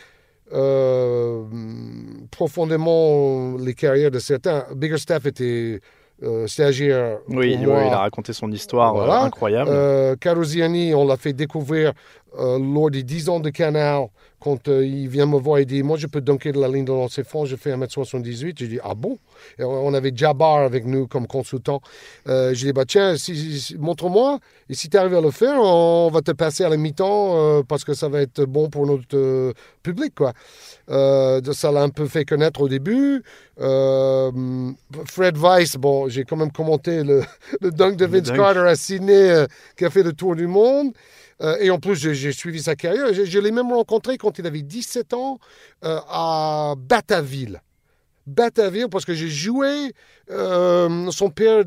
[2.30, 4.66] profondément les carrières de certains.
[4.74, 5.80] Biggerstaff était
[6.22, 7.18] euh, stagiaire.
[7.28, 9.70] Oui, il a raconté son histoire euh, incroyable.
[9.72, 11.92] Euh, Carusiani, on l'a fait découvrir
[12.38, 14.06] euh, lors des 10 ans de Canal,
[14.40, 16.92] quand il vient me voir et dit Moi, je peux dunker de la ligne de
[16.92, 18.54] lancer franc, je fais 1m78.
[18.56, 19.18] J'ai dit Ah bon?
[19.60, 21.80] On avait Jabbar avec nous comme consultant.
[22.26, 26.22] j'ai dit Bah tiens, si, montre-moi, et si tu arrives à le faire, on va
[26.22, 30.12] te passer à la mi-temps parce que ça va être bon pour notre public.
[30.16, 30.32] Quoi.
[30.88, 33.22] ça l'a un peu fait connaître au début.
[33.58, 37.22] Fred Weiss, bon, j'ai quand même commenté le,
[37.60, 40.92] le dunk de Vince Carter à Sydney qui a fait le tour du monde.
[41.42, 43.12] Euh, et en plus, j'ai suivi sa carrière.
[43.12, 45.38] Je, l'ai même rencontré quand il avait 17 ans
[45.84, 47.60] euh, à Bataville.
[48.26, 49.92] Bataville, parce que j'ai joué.
[50.30, 51.64] Euh, son père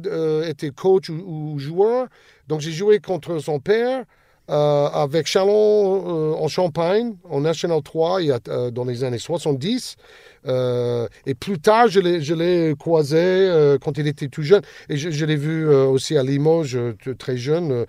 [0.47, 2.07] était coach ou, joueur.
[2.47, 4.05] Donc j'ai joué contre son père.
[4.47, 8.39] avec Chalon en Champagne, en National 3, il y a,
[8.71, 9.97] dans les années 70.
[10.45, 11.99] et plus tard, je
[12.33, 14.61] l'ai croisé quand il était tout jeune.
[14.87, 16.79] Et je, je l'ai vu aussi à Limoges,
[17.17, 17.85] très jeune,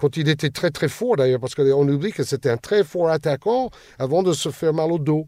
[0.00, 3.10] quand il était très très fort d'ailleurs, parce qu'on oublie que c'était un très fort
[3.10, 5.26] attaquant avant de se faire mal au dos.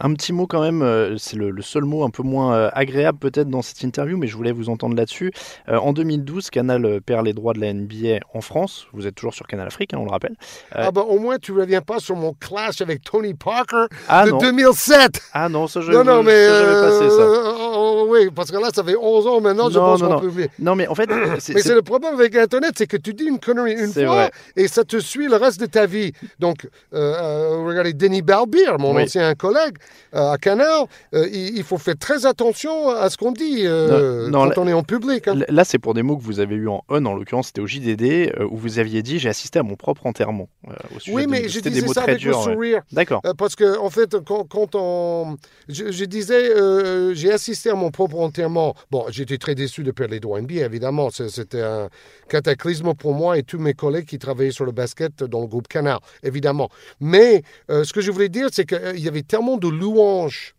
[0.00, 3.18] Un petit mot quand même, euh, c'est le, seul mot un peu moins euh, agréable
[3.18, 5.32] peut-être dans cette interview, mais je voulais vous entendre là-dessus.
[5.68, 8.86] Euh, en 2012, Canal perd les droits de la NBA en France.
[8.92, 10.36] Vous êtes toujours sur Canal Afrique, hein, on le rappelle.
[10.72, 14.26] ah bah au moins tu ne reviens pas sur mon clash avec Tony Parker ah
[14.26, 15.20] de 2007.
[15.32, 17.26] Ah non, ça je non, non, mais passé ça.
[17.26, 20.20] Oh, oh, oh, oui, parce que là ça fait 11 ans maintenant, je pense qu'on
[20.20, 20.48] peut.
[20.60, 21.10] Non mais en fait...
[21.54, 24.68] mais c'est le problème avec Internet, c'est que tu dis une connerie une fois et
[24.68, 26.12] ça te suit le reste de ta vie.
[26.38, 29.57] Donc, regardez Denis Balbir, mon ancien collègue,
[30.14, 34.58] euh, à Canal, euh, il, faut faire très attention à ce qu'on dit euh, quand
[34.58, 35.28] on est en public.
[35.28, 35.40] Hein.
[35.48, 37.66] Là, c'est pour des mots que vous avez eu en on, en l'occurrence, c'était au
[37.66, 40.48] JDD, où vous aviez dit j'ai assisté à mon propre enterrement.
[41.08, 42.80] oui, mais je disais ça avec le sourire.
[42.92, 43.20] D'accord.
[43.36, 45.36] parce que, en fait, quand, quand on.
[45.68, 48.74] Je, disais j'ai assisté à mon propre enterrement.
[48.90, 51.10] Bon, j'étais très déçu de perdre les droits NBA, évidemment.
[51.10, 51.88] C'était un
[52.28, 55.68] cataclysme pour moi et tous mes collègues qui travaillaient sur le basket dans le groupe
[55.68, 56.70] Canal, évidemment.
[57.00, 60.54] Mais ce que je voulais dire, c'est qu'il y avait tellement de louanges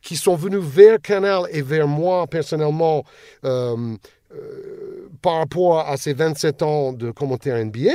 [0.00, 3.04] qui sont venus vers Canal et vers moi personnellement
[3.44, 3.96] euh,
[4.34, 7.90] euh, par rapport à ces 27 ans de commentaire NBA.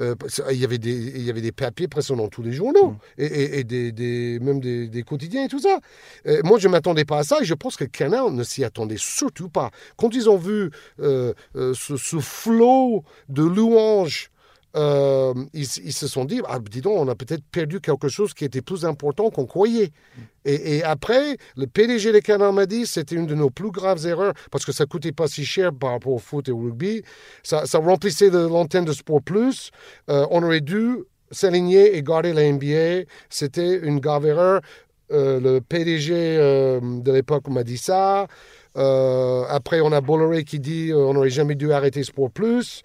[0.00, 0.14] Euh,
[0.50, 2.98] il, y avait des, il y avait des papiers presque dans tous les journaux, mm.
[3.18, 5.80] et, et, des, des, même des, des, quotidiens et tout ça.
[6.44, 8.96] moi, je ne m'attendais pas à ça, et je pense que Canal ne s'y attendait
[8.96, 9.72] surtout pas.
[9.96, 11.34] Quand ils ont vu ce,
[11.74, 14.30] ce, flot de louanges
[14.78, 18.44] euh, ils, se sont dit, ah, dis donc, on a peut-être perdu quelque chose qui
[18.44, 19.90] était plus important qu'on croyait.
[20.44, 24.32] Et, après, le PDG des Canards m'a dit, c'était une de nos plus graves erreurs,
[24.50, 27.02] parce que ça coûtait pas si cher par rapport au foot et au rugby.
[27.42, 29.70] Ça, remplissait l'antenne de Sport Plus.
[30.08, 30.98] Euh, on aurait dû
[31.30, 33.04] s'aligner et garder la NBA.
[33.28, 34.60] C'était une grave erreur.
[35.10, 36.14] Euh, le PDG
[36.80, 38.28] de l'époque m'a dit ça.
[38.74, 42.84] Après, on a Bolloré qui dit on n'aurait jamais dû arrêter Sport Plus.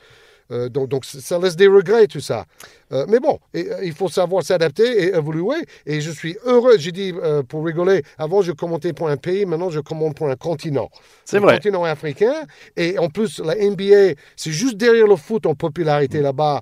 [0.51, 2.45] Euh, donc, donc, ça laisse des regrets, tout ça.
[2.91, 5.55] Euh, mais bon, et, euh, il faut savoir s'adapter et évoluer.
[5.85, 9.45] Et je suis heureux, j'ai dit euh, pour rigoler, avant je commentais pour un pays,
[9.45, 10.89] maintenant je commente pour un continent.
[11.25, 11.55] C'est Le vrai.
[11.55, 12.33] continent africain.
[12.77, 16.23] Et en plus, la NBA, c'est juste derrière le foot en popularité Mm.
[16.23, 16.61] là-bas.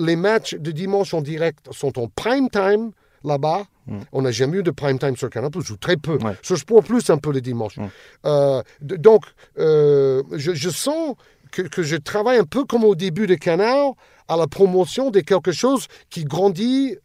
[0.00, 2.92] Les matchs de dimanche en direct sont en prime time
[3.24, 3.64] là-bas.
[4.12, 6.18] On n'a jamais eu de prime time sur Canal+, ou très peu.
[6.18, 6.24] Mm.
[6.24, 6.32] Ouais.
[6.42, 7.78] Sur Sport Plus, un peu le dimanche.
[7.78, 7.86] Mm.
[8.26, 9.22] Euh, donc,
[9.58, 11.14] euh, je, je sens
[11.50, 13.92] que, je travaille un peu comme au début de Canal,
[14.28, 16.96] à la promotion de quelque chose qui grandit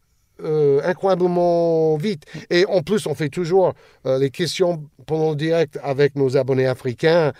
[0.42, 2.24] euh, incroyablement vite.
[2.50, 3.72] Et en plus, on fait toujours
[4.06, 7.32] euh, les questions pendant le direct avec nos abonnés africains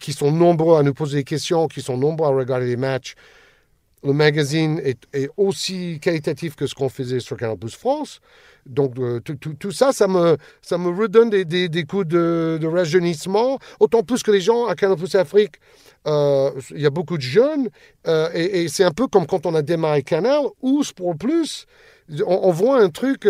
[0.00, 3.14] qui sont nombreux à nous poser des questions, qui sont nombreux à regarder les matchs.
[4.02, 8.20] Le magazine est, est aussi qualitatif que ce qu'on faisait sur Canal Plus France.
[8.66, 12.06] Donc, euh, tout, tout- tout ça, ça me, ça me redonne des, des- des coups
[12.06, 13.58] de, de rajeunissement.
[13.80, 15.54] Autant plus que les gens à Canal Plus Afrique,
[16.06, 17.68] euh, il y a beaucoup de jeunes.
[18.06, 21.66] euh, et et c'est un peu comme quand on a démarré Canal ou Sport Plus.
[22.26, 23.26] On, on voit un truc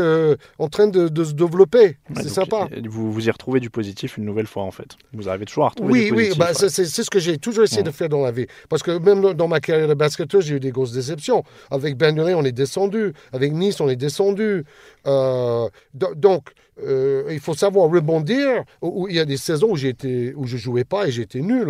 [0.59, 1.85] en train de, de se développer.
[2.09, 2.67] Ouais, c'est sympa.
[2.89, 4.97] Vous, vous y retrouvez du positif une nouvelle fois en fait.
[5.13, 6.39] Vous arrivez toujours à retrouver Oui, du oui, positif.
[6.39, 6.69] bah, ouais.
[6.69, 8.47] c'est ce que j'ai toujours essayé de faire dans la vie.
[8.71, 11.45] Parce que même dans- ma carrière de basketteur, j'ai eu des grosses déceptions.
[11.71, 13.13] Avec Bernolais, on est descendu.
[13.33, 14.65] Avec Nice, on est descendu.
[15.07, 16.51] Euh, do- donc,
[16.83, 18.65] euh, il faut savoir rebondir.
[18.83, 21.69] Il y a des saisons où, où je jouais pas et j'étais nul.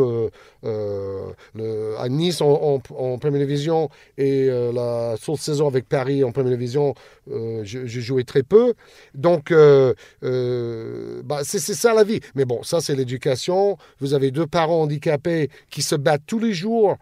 [0.65, 6.31] euh, à Nice en, en- en première division et la seule saison avec Paris en
[6.33, 6.95] première division,
[7.27, 8.75] je, jouais très peu.
[9.15, 12.21] Donc, bah, c'est ça la vie.
[12.35, 13.77] Mais bon, ça, c'est l'éducation.
[14.01, 16.97] Vous avez deux parents handicapés qui se battent tous les jours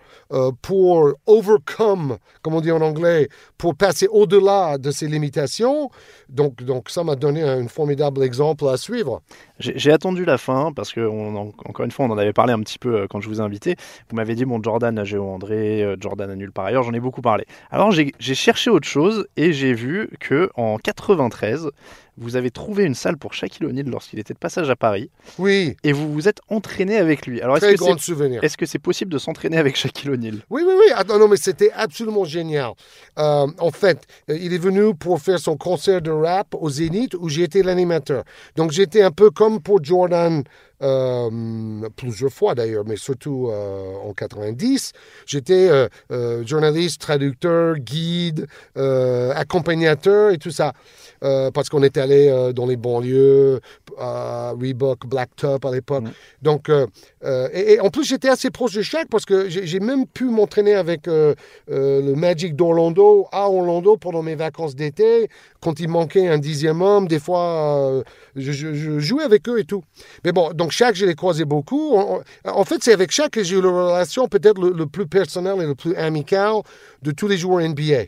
[0.62, 5.90] pour overcome, comme on dit en anglais, pour passer au-delà de ces limitations.
[6.30, 9.22] Donc, donc ça m'a donné un formidable exemple à suivre.
[9.60, 12.52] J'ai attendu la fin parce que, on en- encore une fois, on en avait parlé
[12.52, 13.76] un petit peu euh, quand je vous ai invité.
[14.08, 16.92] Vous m'avez dit, bon, Jordan à Géo André, euh, Jordan à nulle part ailleurs, j'en
[16.94, 17.44] ai beaucoup parlé.
[17.70, 21.68] Alors j'ai cherché autre chose et j'ai vu que en 93,
[22.16, 25.74] vous avez trouvé une salle pour Shaquille O'Neal lorsqu'il était de passage à Paris Oui,
[25.84, 27.40] et vous vous êtes entraîné avec lui.
[27.40, 28.44] Alors est-ce très que grand c'est souvenir.
[28.44, 30.34] est-ce que c'est possible de s'entraîner avec Shaquille O'Neal?
[30.50, 30.92] Oui, oui, oui.
[30.94, 32.72] Attends, non, mais c'était absolument génial.
[33.18, 37.28] Euh, en fait, il est venu pour faire son concert de rap au Zénith où
[37.30, 38.24] j'ai été l'animateur.
[38.56, 40.44] Donc, j'étais un peu comme pour Jordan
[40.82, 44.92] euh, plusieurs fois d'ailleurs, mais surtout euh, en 90.
[45.26, 48.46] J'étais euh, euh, journaliste, traducteur, guide,
[49.34, 50.72] accompagnateur et tout ça.
[51.20, 53.60] Parce qu'on était allé dans les banlieues,
[53.98, 56.04] Reebok, Blacktop à l'époque.
[56.40, 60.24] Donc, et, et en plus, j'étais assez proche de Shaq parce que j'ai même pu
[60.24, 65.28] m'entraîner avec le Magic d'Orlando à Orlando pendant mes vacances d'été.
[65.60, 68.02] Quand il manquait un dixième homme, des fois,
[68.34, 69.82] je, je- je jouais avec eux et tout.
[70.24, 71.96] Mais bon, donc Shaq, je l'ai croisé beaucoup.
[71.96, 75.60] En, en fait, c'est avec Shaq que j'ai eu la relation peut-être le, plus personnel
[75.60, 76.62] et le plus amical
[77.02, 78.04] de tous les joueurs NBA.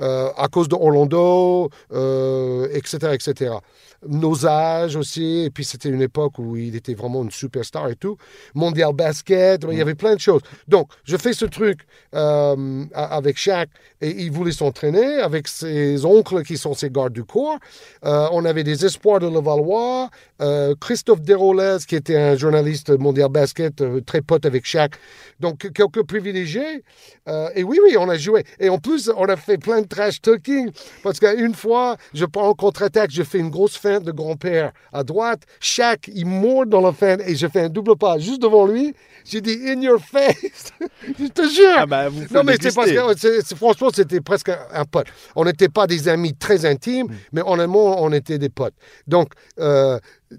[0.00, 3.54] Euh, à cause de Orlando, euh, etc., etc.
[4.08, 7.96] Nos âges aussi, et puis c'était une époque où il était vraiment une superstar et
[7.96, 8.16] tout.
[8.54, 10.42] Mondial basket, il y avait plein de choses.
[10.68, 11.80] Donc, je fais ce truc
[12.14, 13.68] euh, avec Shaq,
[14.00, 17.58] et il voulait s'entraîner avec ses oncles qui sont ses gardes du corps.
[18.04, 23.30] Euh, on avait des espoirs de Levallois, euh, Christophe Desrolles, qui était un journaliste mondial
[23.30, 24.94] basket, euh, très pote avec Shaq.
[25.40, 26.84] Donc, quelques privilégiés.
[27.54, 28.44] Et oui, oui, on a joué.
[28.60, 30.70] Et en plus, on a fait plein de trash talking.
[31.02, 35.42] Parce qu'une fois, je prends en contre-attaque, je fais une grosse de grand-père à droite.
[35.60, 38.94] Shaq, il mord dans la feinte et je fais un double pas juste devant lui.
[39.24, 40.72] J'ai dit, in your face.
[41.18, 41.76] je te jure.
[41.76, 45.06] Ah bah vous Non, mais c'est parce que franchement, c'était presque un, un pote.
[45.34, 48.74] On n'était pas des amis très intimes, mais honnêtement, on était des potes.
[49.06, 49.98] Donc, euh,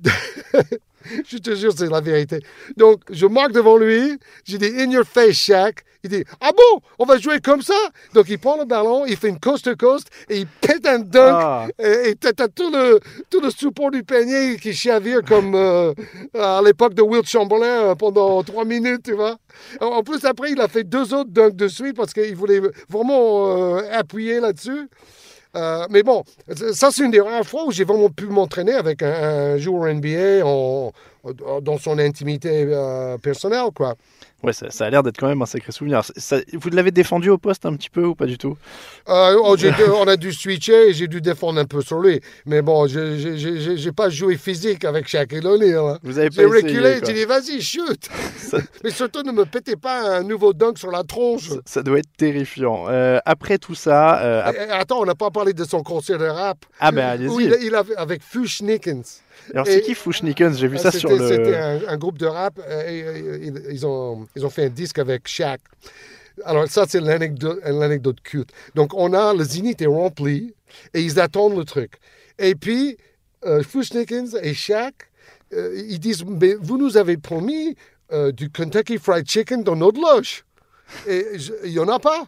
[1.28, 2.40] je te jure, c'est la vérité.
[2.78, 5.84] Donc, je marque devant lui, j'ai dit in your face, Shaq.
[6.04, 7.74] Il dit Ah bon, on va jouer comme ça?
[8.14, 11.40] Donc, il prend le ballon, il fait une coast-to-coast et il pète un dunk.
[11.42, 11.68] Ah.
[11.80, 13.00] Et t'as tout le,
[13.32, 15.94] tout le support du panier qui chavire comme euh,
[16.36, 19.38] à l'époque de Will Chamberlain euh, pendant trois minutes, tu vois.
[19.82, 22.62] En en plus, après, il a fait deux autres dunks de suite parce qu'il voulait
[22.88, 24.88] vraiment euh, appuyer là-dessus.
[25.56, 26.24] Euh, mais bon,
[26.74, 30.46] ça, c'est une des rares fois où j'ai vraiment pu m'entraîner avec un, joueur NBA
[30.46, 30.92] en,
[31.62, 33.96] dans son intimité euh, personnelle, quoi.
[34.46, 36.04] Ouais, ça, ça a l'air d'être quand même un sacré souvenir.
[36.18, 38.56] Ça- vous l'avez défendu au poste un petit peu ou pas du tout?
[39.10, 39.56] Euh, oh,
[39.98, 42.22] on a dû switcher et j'ai dû défendre un peu sur lui.
[42.46, 45.76] Mais bon, j'ai pas joué physique avec Shaquille O'Neal.
[45.78, 46.00] hein.
[46.04, 47.62] Vous avez pas J'ai reculé, j'ai dit vas-y.
[48.38, 51.50] Ça- Mais surtout, ne me pétez pas un nouveau dunk sur la tronche.
[51.50, 52.86] Ça, ça doit être terrifiant.
[52.90, 55.82] Euh, après tout ça, euh, ap- Eh, eh, Attends, on n'a pas parlé de son
[55.82, 56.58] concert de rap.
[56.80, 57.46] ah ben allez-y.
[57.46, 59.22] il, il avait avec Fush Nickens.
[59.54, 61.28] Alors c'est qui Fushnikens J'ai vu ça Ah, sur le.
[61.28, 62.60] C'était un, un groupe de rap.
[62.68, 65.62] euh, et, euh, ils, ont, ils ont fait un disque avec Shaq.
[66.44, 68.50] Alors, ça, c'est l'anecdote cute.
[68.76, 70.54] Donc, on a le Zénith est rempli
[70.94, 71.94] et ils attendent le truc.
[72.40, 72.98] Et puis,
[73.46, 74.96] euh, Fushnikens et Shaq,
[75.54, 77.76] euh, ils disent Mais vous nous avez promis
[78.12, 80.44] euh, du Kentucky Fried Chicken dans notre loge.
[81.08, 81.26] Et
[81.64, 82.28] il n'y en a pas.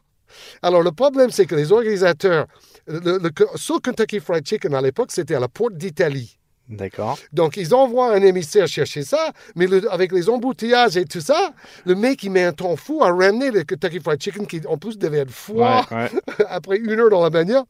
[0.62, 2.48] Alors, le problème, c'est que les organisateurs,
[2.88, 6.38] le, le seul Kentucky Fried Chicken à l'époque, c'était à la porte d'Italie.
[6.70, 7.18] D'accord.
[7.32, 11.52] Donc, ils envoient un émissaire chercher ça, mais le- avec les embouteillages et tout ça,
[11.86, 14.78] le mec, il met un temps fou à ramener le Kentucky Fried Chicken, qui en
[14.78, 16.46] plus devait être froid Ouais, ouais.
[16.50, 17.64] après une heure dans la bagnole.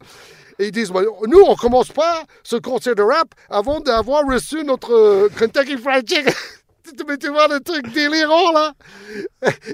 [0.60, 4.91] Et ils disent, nous, on commence pas ce concert de rap avant d'avoir reçu notre
[4.91, 6.33] euh, Kentucky Fried Chicken.
[7.08, 8.73] Mais tu vois le truc délirant, là?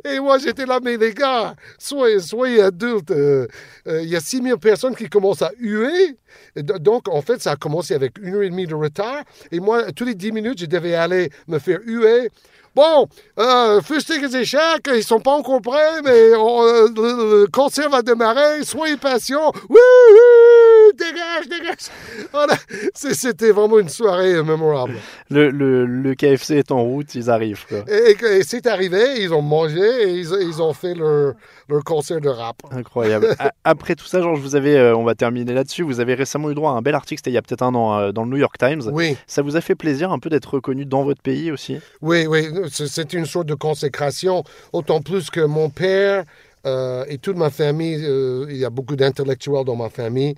[0.06, 3.12] Et moi, j'étais là, mais les gars, soyez, soyez adultes.
[3.12, 3.48] euh,
[3.88, 6.18] euh, Il y a 6000 personnes qui commencent à huer.
[6.56, 9.24] Donc, en fait, ça a commencé avec une heure et demie de retard.
[9.52, 12.30] Et moi, tous les 10 minutes, je devais aller me faire huer.
[12.76, 13.08] Bon,
[13.40, 18.64] euh, et Shaq, ils sont pas encore prêts, mais euh, le, le concert va démarrer.
[18.64, 19.52] Soyez patients.
[19.70, 20.63] Wouhou!
[20.94, 21.88] Dégage, dégage!
[22.32, 22.54] Voilà.
[22.94, 24.94] C'était vraiment une soirée euh, mémorable.
[25.30, 27.66] Le, le, le KFC est en route, ils arrivent.
[27.68, 27.80] Quoi.
[27.88, 31.34] Et, et- et c'est arrivé, ils ont mangé et ils, ils ont fait leur,
[31.68, 32.58] leur concert de rap.
[32.72, 33.36] Incroyable.
[33.64, 35.84] Après tout ça, Georges, vous avez, euh, on va terminer là-dessus.
[35.84, 37.74] Vous avez récemment eu droit à un bel article, c'était il y a peut-être un
[37.76, 38.82] an, euh, dans le New York Times.
[38.92, 39.18] Oui.
[39.28, 41.80] Ça vous a fait plaisir un peu d'être reconnu dans votre pays aussi?
[42.02, 46.24] Oui, oui, c'est une sorte de consécration, autant plus que mon père
[46.66, 50.36] euh, et toute ma famille, euh, il y a beaucoup d'intellectuels dans ma famille,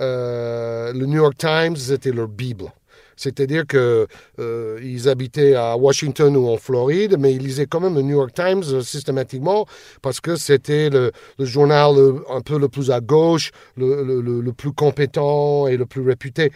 [0.00, 2.72] euh, le New York Times, c'était leur Bible.
[3.16, 4.06] C'est-à-dire que
[4.38, 8.32] euh, habitaient à Washington ou en Floride, mais ils lisaient quand même le New York
[8.34, 9.66] Times euh, systématiquement
[10.02, 14.72] parce que c'était le, journal euh, un peu le plus à gauche, le, le- plus
[14.72, 16.50] compétent et le plus réputé.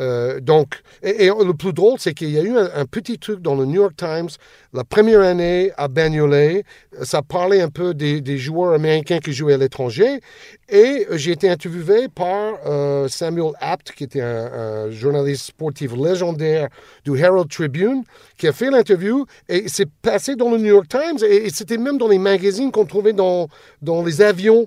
[0.00, 3.54] Euh, donc, et, le plus drôle, c'est qu'il y a eu un, petit truc dans
[3.54, 4.28] le New York Times
[4.72, 6.64] la première année à Bagnolet.
[7.02, 10.20] Ça parlait un peu des joueurs américains qui jouaient à l'étranger.
[10.74, 16.66] Et j'ai été interviewé par euh, Samuel Apt, qui était un, un journaliste sportif légendaire
[17.04, 18.02] du Herald Tribune,
[18.36, 19.24] qui a fait l'interview.
[19.48, 21.24] Et c'est passé dans le New York Times.
[21.24, 23.46] Et, et c'était même dans les magazines qu'on trouvait dans,
[23.82, 24.66] dans les avions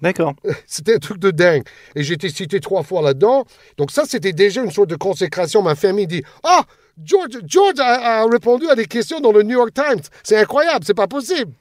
[0.00, 0.34] D'accord.
[0.66, 1.62] c'était un truc de dingue.
[1.94, 3.44] Et j'ai été cité trois fois là-dedans.
[3.76, 5.62] Donc ça, c'était déjà une sorte de consécration.
[5.62, 6.62] Ma famille dit, ah,
[7.04, 10.00] George, George a, répondu à des questions dans le New York Times.
[10.24, 11.52] C'est incroyable, c'est pas possible.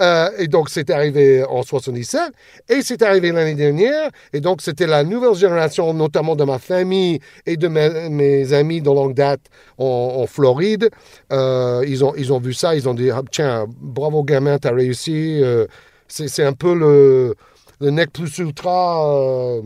[0.00, 2.20] Euh, et donc, c'est arrivé en 77.
[2.68, 4.10] Et c'est arrivé l'année dernière.
[4.32, 8.86] Et donc, c'était la nouvelle génération, notamment de ma famille et de mes, amis de
[8.86, 9.40] longue date
[9.78, 10.90] en, Floride.
[11.32, 14.72] Euh, ils, ont, ils ont vu ça, ils ont dit, ah, tiens, bravo gamin, t'as
[14.72, 15.40] réussi.
[15.42, 15.66] Euh,
[16.08, 17.34] c'est un peu le
[17.82, 19.62] le nec plus ultra euh,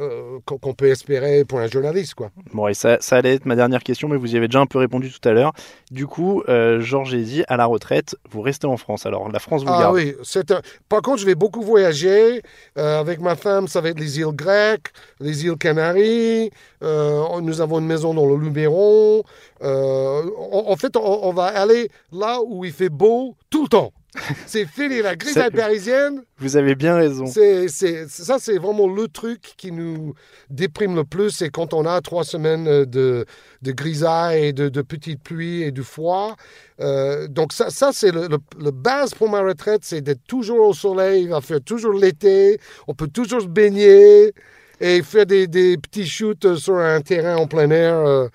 [0.00, 2.14] euh, qu'on peut espérer pour un journaliste.
[2.14, 2.30] Quoi.
[2.52, 4.66] Bon, et ça, ça allait être ma dernière question, mais vous y avez déjà un
[4.66, 5.52] peu répondu tout à l'heure.
[5.92, 9.06] Du coup, euh, Georges dit, à la retraite, vous restez en France.
[9.06, 9.94] Alors, la France vous Ah garde.
[9.94, 12.42] oui, c'est un- par contre, je vais beaucoup voyager.
[12.78, 14.88] Euh, avec ma femme, ça va être les îles grecques,
[15.20, 16.50] les îles Canaries.
[16.82, 19.22] Nous avons une maison dans le Luberon.
[19.62, 23.92] En, en fait, on, on va aller là où il fait beau tout le temps.
[24.46, 26.22] C'est fini, la grisaille C'est- parisienne.
[26.38, 27.26] Vous avez bien raison.
[27.26, 30.14] C'est, ça, c'est vraiment le truc qui nous
[30.48, 31.30] déprime le plus.
[31.30, 33.24] C'est quand on a trois semaines de,
[33.62, 36.34] de grisaille et de, de petites pluies et du froid.
[36.80, 40.66] Euh, donc, ça, ça c'est le, le, le base pour ma retraite, c'est d'être toujours
[40.66, 41.22] au soleil.
[41.24, 42.58] Il va faire toujours l'été.
[42.88, 44.32] On peut toujours se baigner
[44.80, 48.28] et faire des, des petits shoots sur un terrain en plein air euh,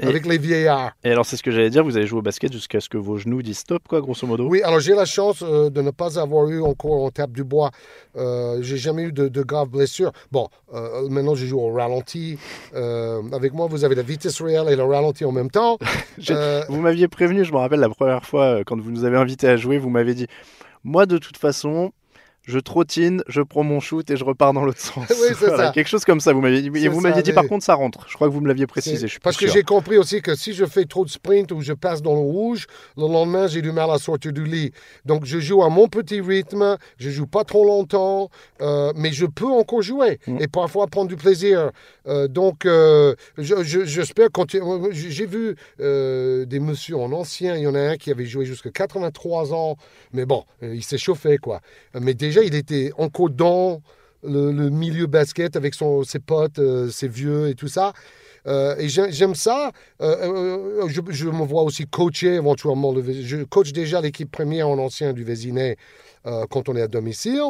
[0.00, 0.92] Et- avec les vieillards.
[1.04, 2.96] Et alors, c'est ce que j'allais dire, vous avez joué au basket jusqu'à ce que
[2.96, 5.90] vos genoux disent stop, quoi, grosso modo Oui, alors j'ai la chance euh, de ne
[5.90, 7.70] pas avoir eu encore en tape du bois.
[8.16, 10.12] Euh, j'ai jamais eu de, de graves blessures.
[10.30, 12.38] Bon, euh, maintenant je joue au ralenti.
[12.74, 15.78] Avec moi, vous avez la vitesse réelle et le ralenti en même temps.
[16.68, 19.56] Vous m'aviez prévenu, je me rappelle la première fois, quand vous nous avez invités à
[19.56, 20.26] jouer, vous m'avez dit
[20.84, 21.92] Moi, de toute façon,
[22.44, 25.06] je trottine, je prends mon shoot et je repars dans l'autre sens.
[25.10, 25.72] Oui, c'est Voilà, ça.
[25.72, 26.32] Quelque chose comme ça.
[26.32, 28.06] Vous m'aviez dit, vous m'aviez dit mais- par contre ça rentre.
[28.08, 29.06] Je crois que vous me l'aviez précisé.
[29.06, 31.60] Je suis Parce que j'ai compris aussi que si je fais trop de sprint ou
[31.60, 34.72] je passe dans le rouge, le lendemain, j'ai du mal à sortir du lit.
[35.04, 38.28] Donc, je joue à mon petit rythme, je joue pas trop longtemps,
[38.60, 40.38] euh, mais je peux encore jouer Mm.
[40.40, 41.70] et parfois prendre du plaisir.
[42.08, 44.64] Euh, donc, euh, je- je- j'espère continuer.
[44.92, 48.70] J'ai vu des messieurs en ancien, il y en a un qui avait joué jusqu'à
[48.70, 49.76] 83 ans,
[50.12, 51.60] mais bon, il s'est chauffé, quoi.
[52.00, 53.82] Mais déjà, il était encore dans
[54.22, 57.92] le, le milieu basket avec son, ses potes, euh, ses vieux et tout ça.
[58.46, 59.70] Euh, et j'ai- j'aime ça.
[60.00, 62.92] Euh, je, je me vois aussi coacher éventuellement.
[62.92, 65.76] le je coach déjà l'équipe première en ancien du Vésinet
[66.26, 67.40] euh, quand on est à domicile.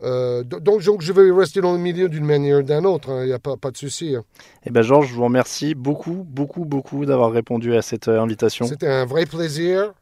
[0.00, 3.10] Do- donc, je vais rester dans le milieu d'une manière ou d'une autre.
[3.10, 3.24] hein.
[3.24, 4.16] Il n'y a pas, pas de souci.
[4.16, 4.24] hein.
[4.64, 8.66] Eh ben Georges, je vous remercie beaucoup, beaucoup, beaucoup d'avoir répondu à cette invitation.
[8.66, 9.92] C'était un vrai plaisir.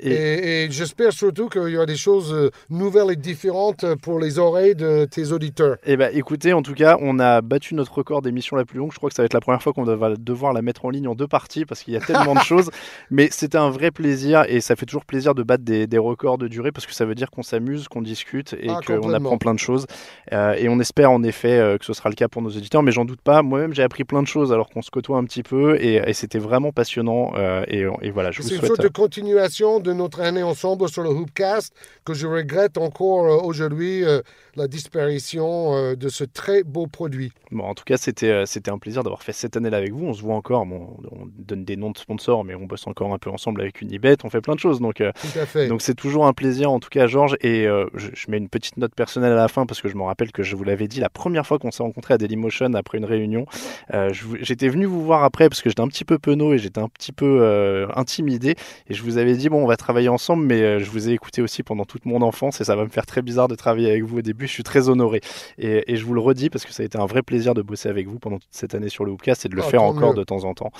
[0.00, 4.18] Et- Et, et j'espère surtout qu'il y aura des choses euh, nouvelles et différentes pour
[4.18, 5.76] les oreilles de tes auditeurs.
[5.84, 8.90] Eh ben, écoutez, en tout cas, on a battu notre record d'émission la plus longue.
[8.92, 10.90] Je crois que ça va être la première fois qu'on va devoir la mettre en
[10.90, 12.70] ligne en deux parties parce qu'il y a tellement de choses.
[13.10, 16.38] Mais c'était un vrai plaisir et ça fait toujours plaisir de battre des, des records
[16.38, 19.38] de durée parce que ça veut dire qu'on s'amuse, qu'on discute et Ah, qu'on apprend
[19.38, 19.86] plein de choses.
[20.32, 22.82] Euh, et on espère en effet euh, que ce sera le cas pour nos auditeurs,
[22.82, 23.42] mais j'en doute pas.
[23.42, 26.12] Moi-même, j'ai appris plein de choses alors qu'on se côtoie un petit peu et, et
[26.12, 27.32] c'était vraiment passionnant.
[27.36, 28.68] euh, et, et voilà, je vous C'est une souhaite.
[28.68, 31.74] sorte de continuation de notre année ensemble sur le Hoopcast
[32.04, 34.20] que je regrette encore euh, aujourd'hui euh,
[34.56, 37.32] la disparition euh, de ce très beau produit.
[37.50, 40.06] Bon, en tout cas, c'était euh, c'était un plaisir d'avoir fait cette année-là avec vous.
[40.06, 40.64] On se voit encore.
[40.66, 43.80] Bon, on donne des noms de sponsors, mais on bosse encore un peu ensemble avec
[43.80, 44.16] Unibet.
[44.24, 44.80] On fait plein de choses.
[44.80, 45.68] Donc, euh, Tout à fait.
[45.68, 47.36] donc c'est toujours un plaisir, en tout cas, Georges.
[47.40, 49.96] Et euh, je, je mets une petite note personnelle à la fin parce que je
[49.96, 52.74] me rappelle que je vous l'avais dit la première fois qu'on s'est rencontrés à Dailymotion
[52.74, 53.46] après une réunion.
[53.92, 56.80] Euh, j'étais venu vous voir après parce que j'étais un petit peu penaud et j'étais
[56.80, 58.54] un petit peu euh, intimidé.
[58.88, 61.42] Et je vous avais dit, bon, on va travailler ensemble, mais je vous ai écouté
[61.42, 64.02] aussi pendant toute mon enfance et ça va me faire très bizarre de travailler avec
[64.04, 64.41] vous au début.
[64.46, 65.20] Je suis très honoré.
[65.58, 67.62] Et, et je vous le redis parce que ça a été un vrai plaisir de
[67.62, 69.82] bosser avec vous pendant toute cette année sur le Hoopcast et de le Ah, faire
[69.82, 70.18] encore mieux.
[70.18, 70.70] de temps en temps.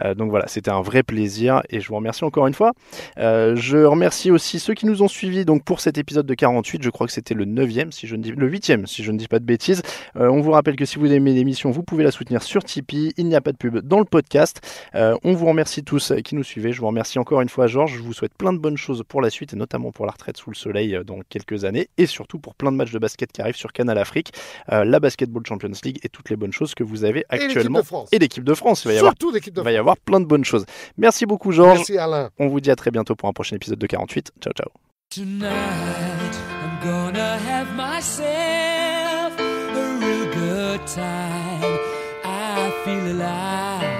[0.00, 2.72] Euh, donc voilà, c'était un vrai plaisir et je vous remercie encore une fois.
[3.18, 6.82] Euh, je remercie aussi ceux qui nous ont suivis donc pour cet épisode de 48.
[6.82, 9.18] Je crois que c'était le 9e, si je ne dis le 8e, si je ne
[9.18, 9.82] dis pas de bêtises.
[10.16, 13.12] Euh, on vous rappelle que si vous aimez l'émission, vous pouvez la soutenir sur Tipeee.
[13.16, 14.60] Il n'y a pas de pub dans le podcast.
[14.94, 16.72] On vous remercie tous qui nous suivez.
[16.72, 17.94] Je vous remercie encore une fois, Georges.
[17.96, 20.36] Je vous souhaite plein de bonnes choses pour la suite et notamment pour la retraite
[20.36, 23.40] sous le soleil dans quelques années et surtout pour plein de matchs de basket qui
[23.40, 24.32] arrivent sur Canal Afrique,
[24.72, 27.48] euh, la Basketball Champions League et toutes les bonnes choses que vous avez Et l'équipe
[27.50, 27.80] actuellement.
[27.80, 28.08] de France.
[28.12, 28.84] Et l'équipe de France.
[28.84, 29.80] Il va y avoir, Surtout l'équipe de il va y France.
[29.80, 30.64] avoir plein de bonnes choses.
[30.96, 31.78] Merci beaucoup, Georges.
[31.78, 32.30] Merci Alain.
[32.38, 34.32] On vous dit à très bientôt pour un prochain épisode de 48.
[34.40, 34.68] Ciao, ciao.
[35.10, 41.78] Tonight I'm gonna have myself a real good time.
[42.24, 43.99] I feel alive.